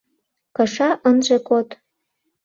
[0.55, 1.67] —Кыша ынже код.